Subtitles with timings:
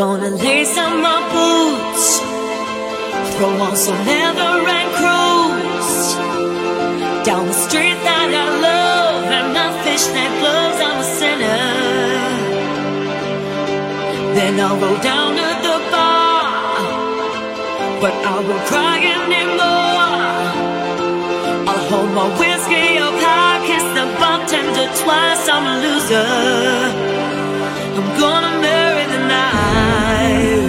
[0.00, 2.20] Gonna lace up my boots,
[3.36, 6.16] throw on some leather and cruise
[7.26, 10.80] down the street that I love, and my fishnet gloves.
[10.88, 11.64] I'm a sinner.
[14.36, 16.48] Then I'll go down to the bar,
[18.00, 20.16] but I won't cry anymore.
[21.68, 25.44] I'll hold my whiskey up high, kiss the bartender twice.
[25.46, 26.24] I'm a loser.
[27.98, 28.79] I'm gonna
[29.72, 30.59] marry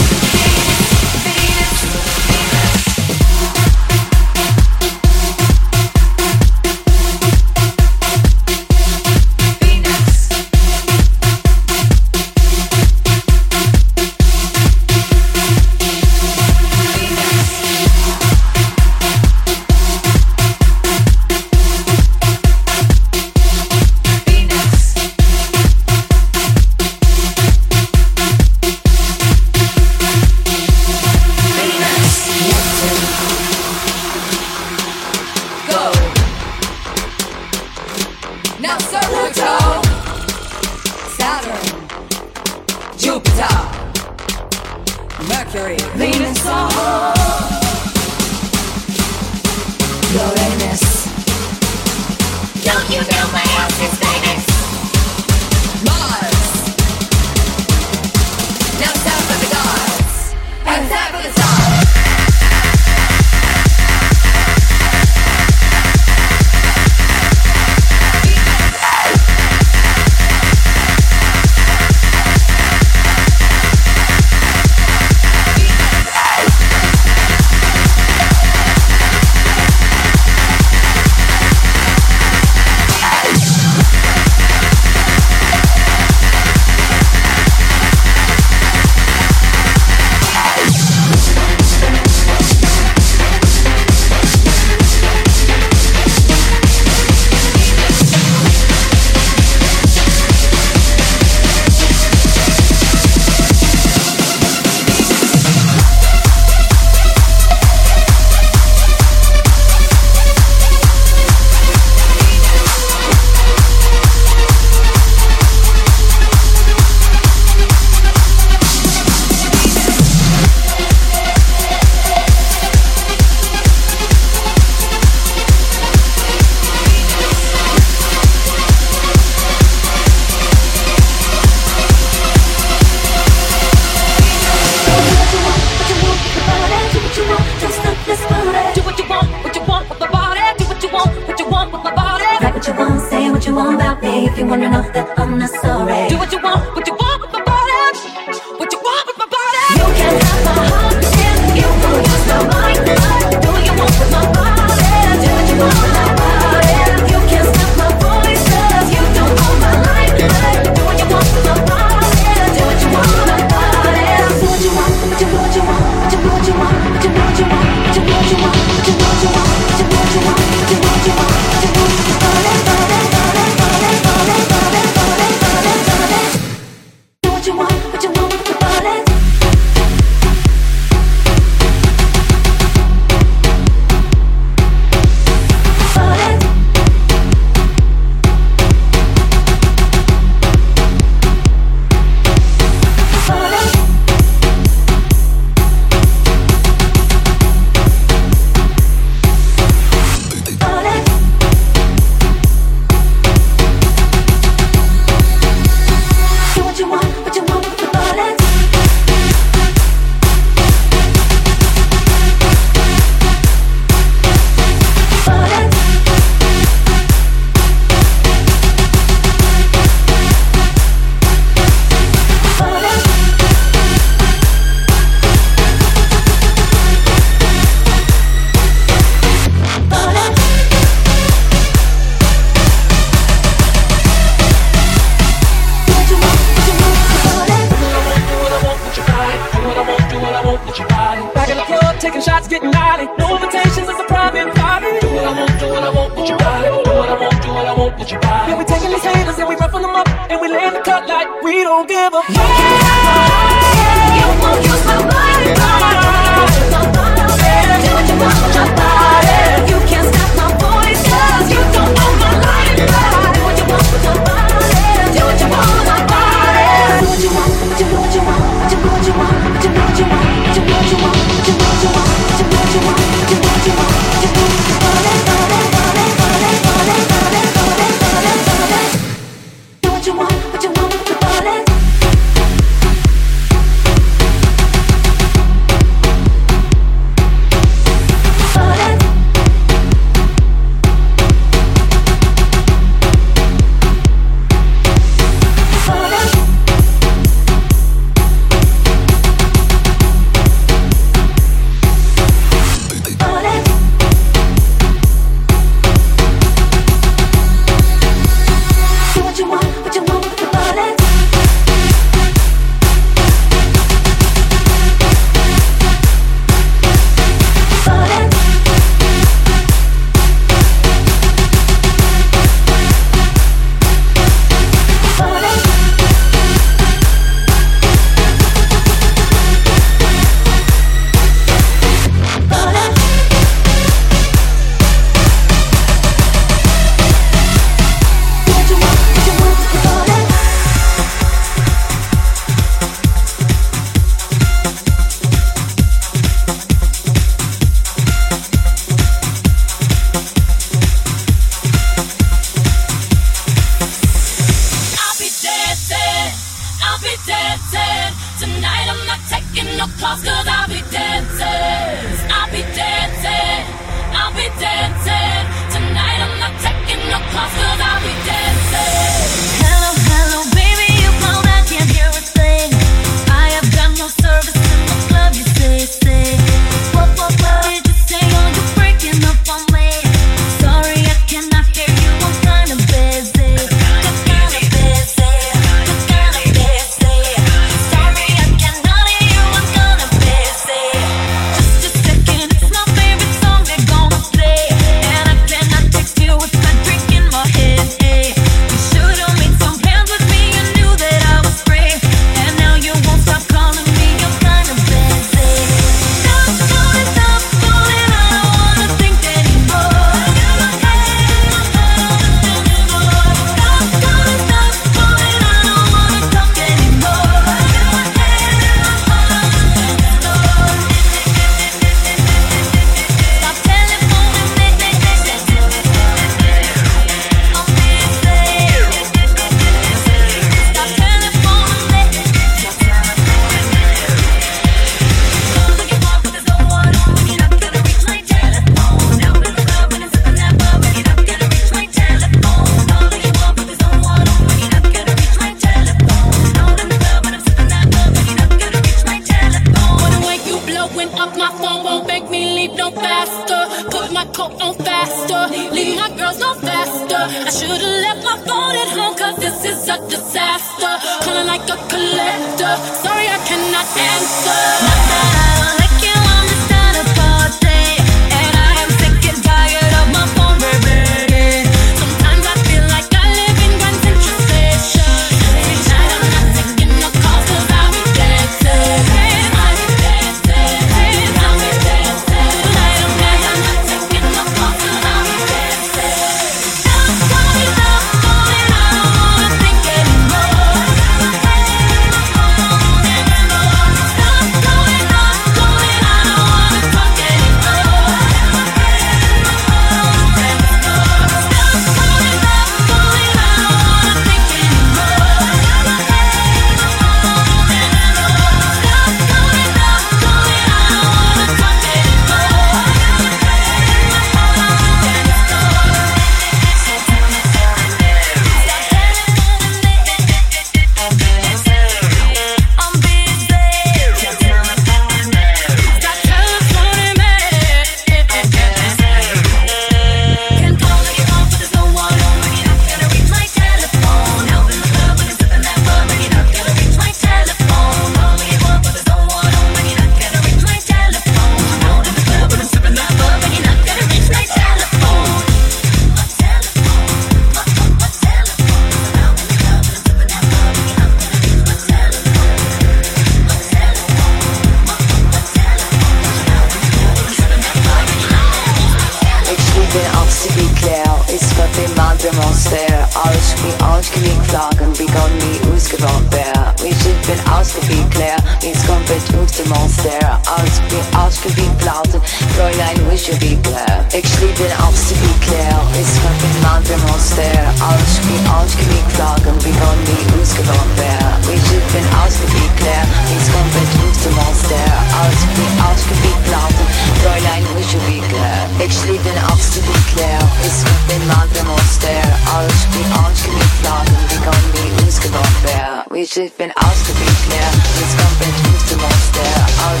[596.36, 596.68] ich, bin.
[596.68, 598.52] Jetzt kommt mein
[599.00, 599.48] Monster
[599.84, 600.00] aus.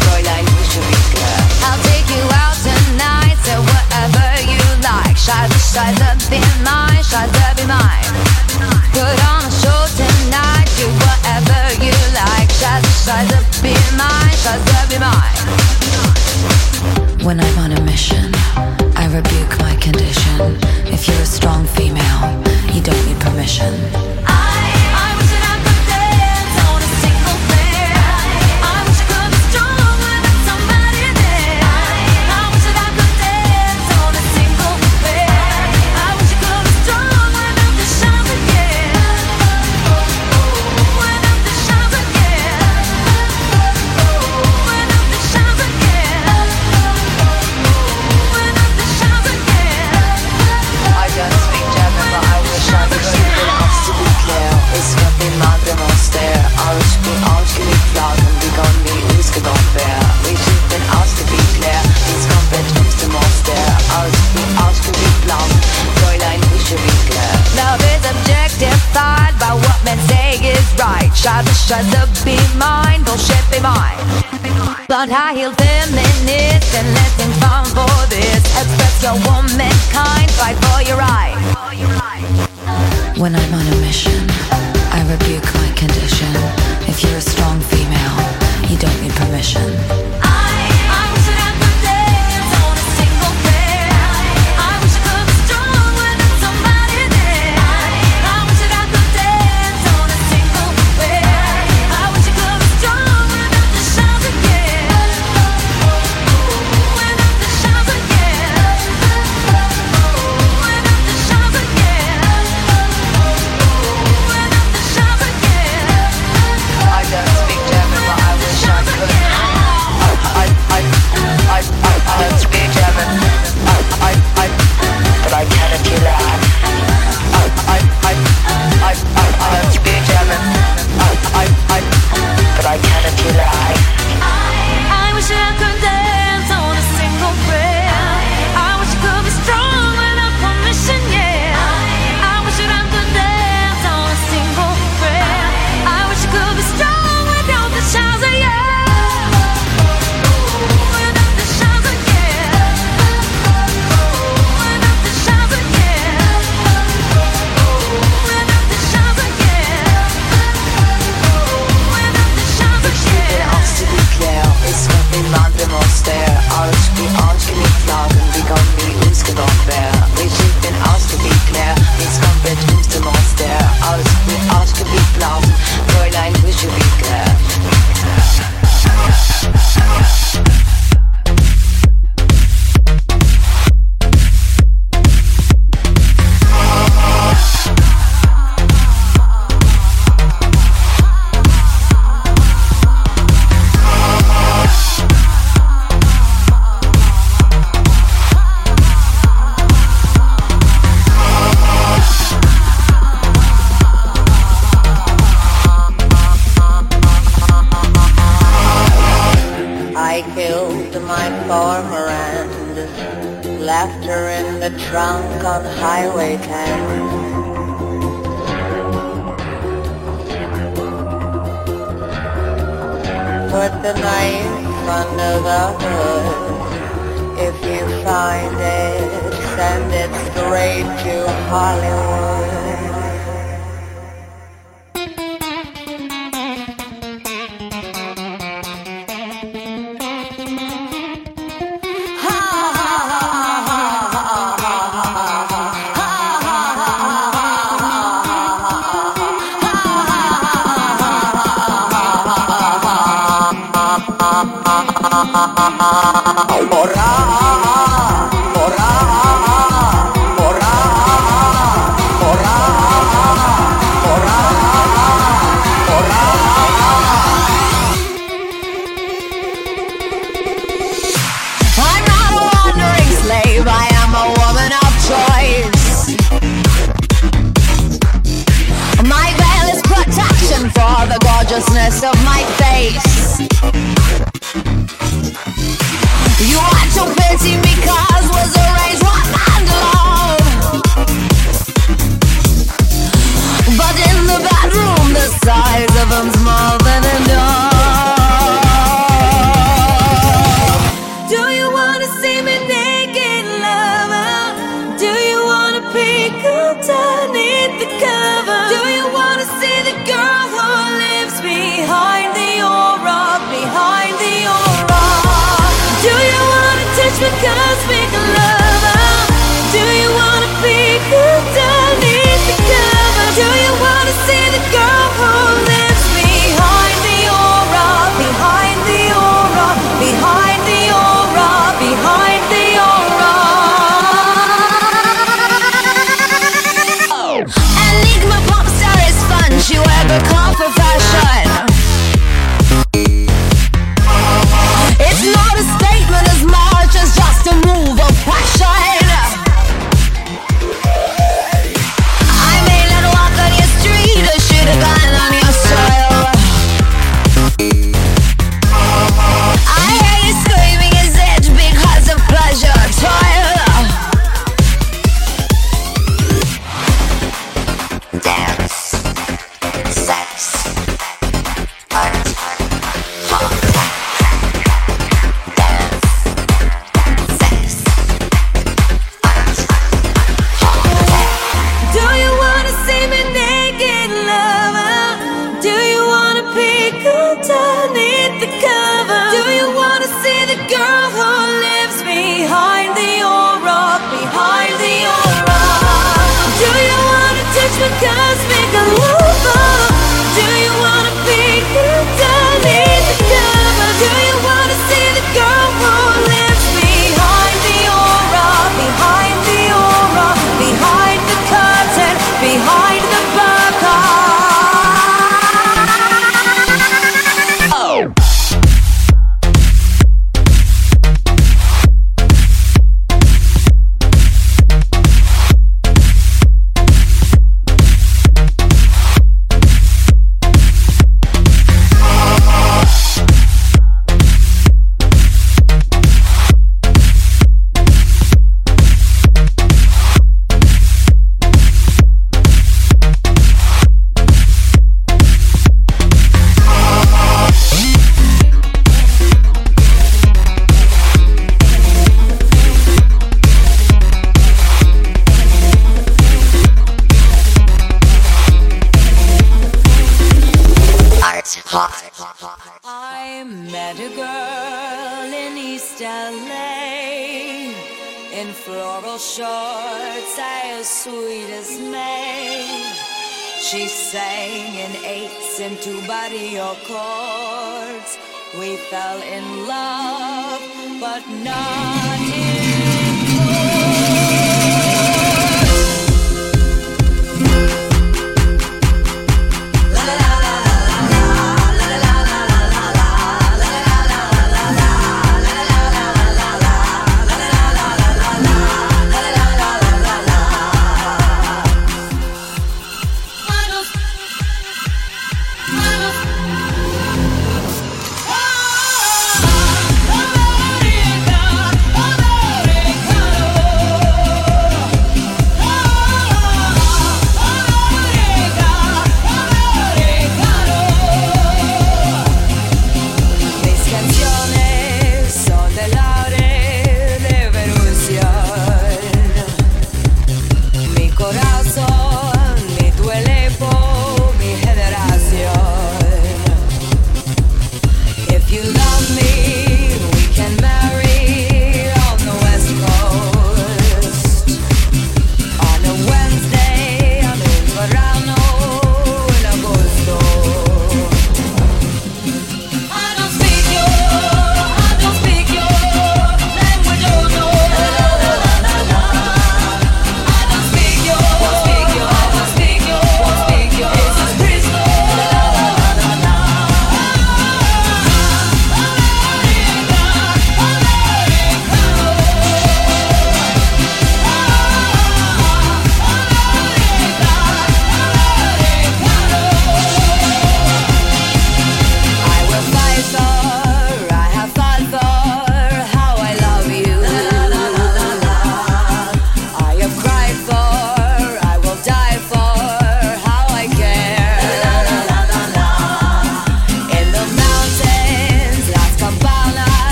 [0.00, 0.46] Fräulein
[1.64, 5.18] I'll take you out tonight, so whatever you like.
[5.18, 8.08] Scheiße, scheiße, be mine, scheiße, be mine.
[8.92, 12.50] Put on a show tonight, do whatever you like.
[12.50, 15.38] Scheiße, scheiße, be mine, scheiße, be mine.
[17.22, 17.67] When I'm on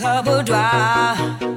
[0.00, 1.49] her boudoir.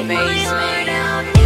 [0.00, 1.41] amazing.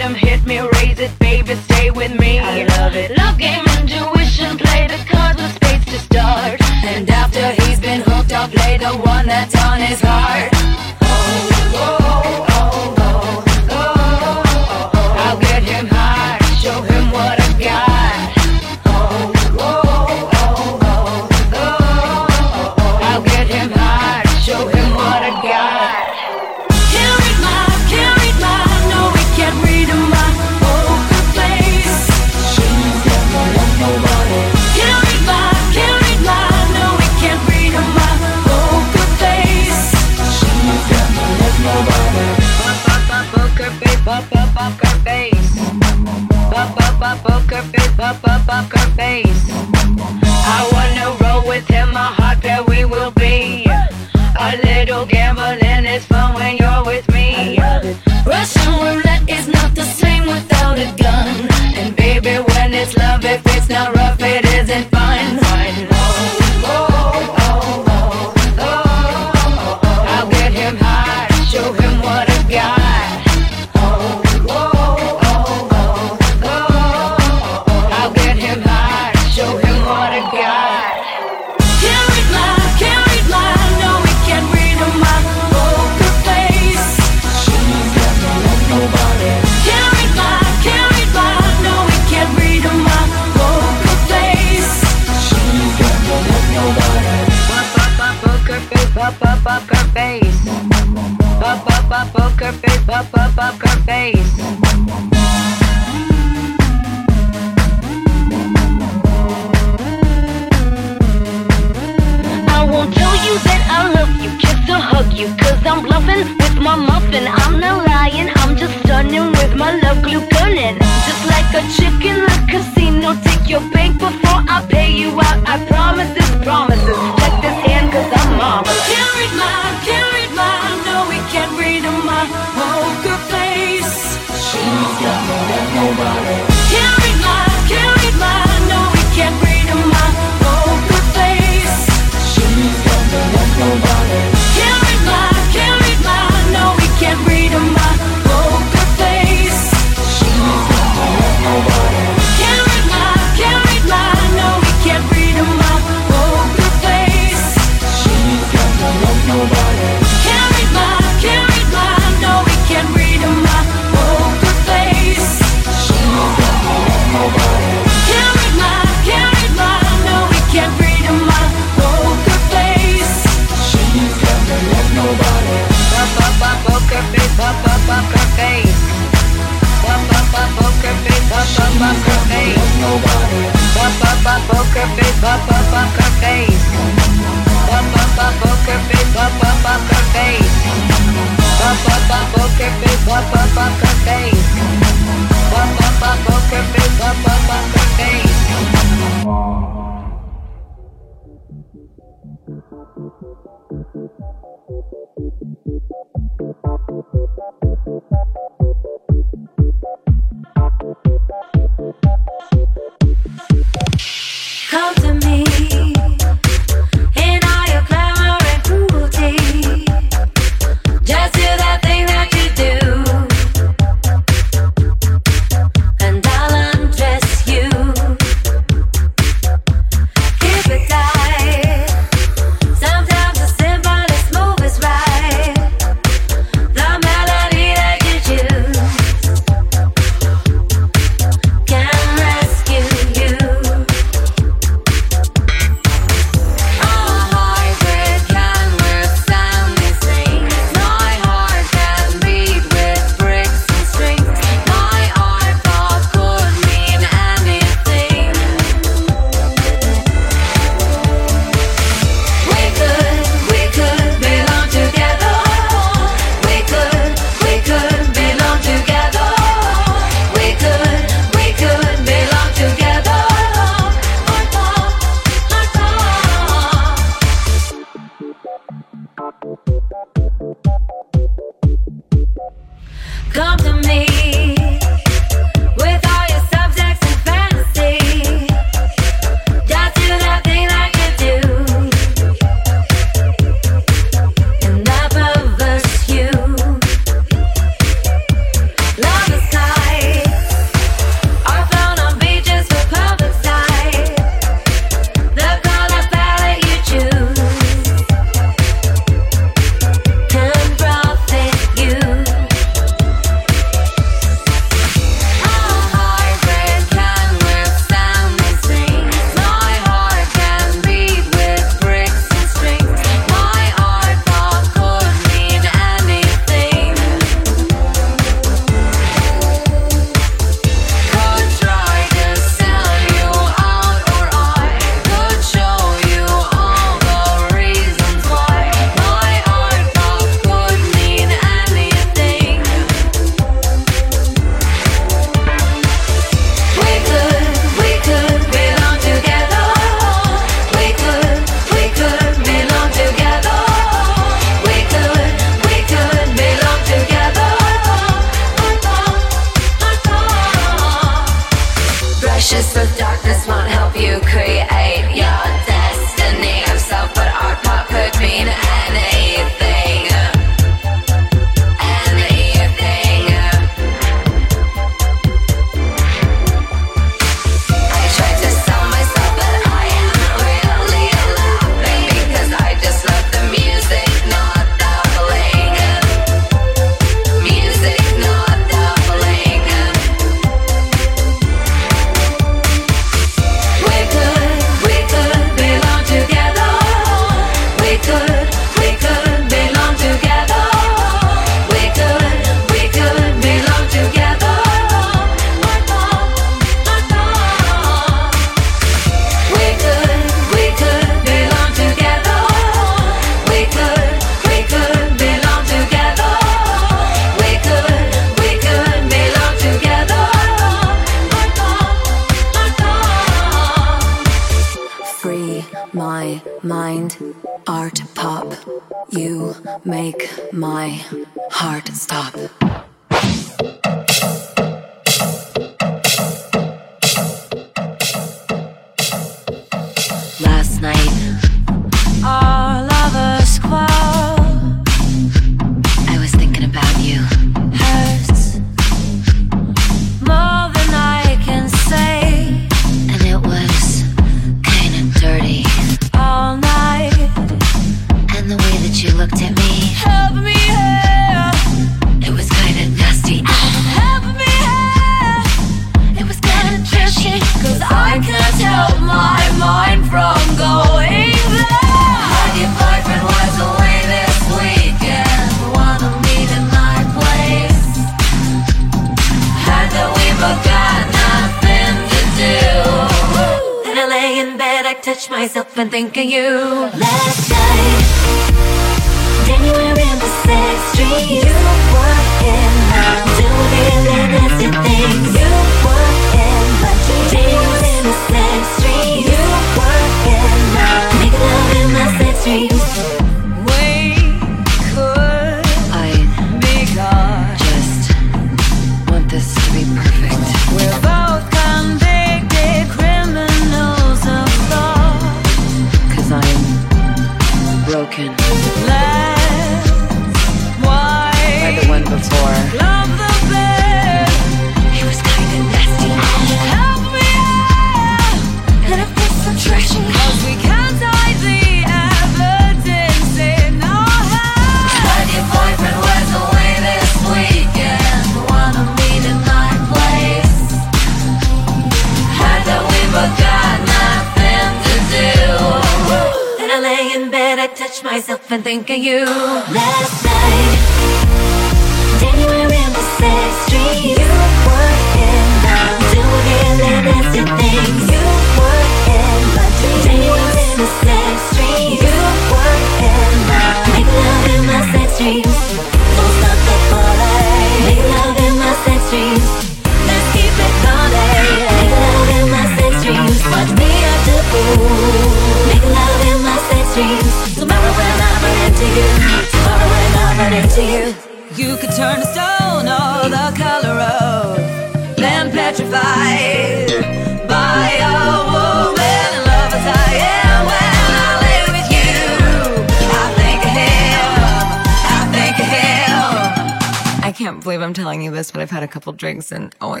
[598.42, 600.00] this, but I've had a couple drinks and oh my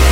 [0.00, 0.05] god.